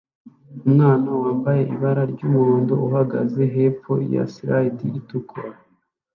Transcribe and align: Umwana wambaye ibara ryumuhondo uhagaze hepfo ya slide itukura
Umwana 0.67 1.09
wambaye 1.21 1.61
ibara 1.75 2.03
ryumuhondo 2.11 2.73
uhagaze 2.87 3.41
hepfo 3.55 3.93
ya 4.13 4.23
slide 4.33 4.81
itukura 4.99 5.51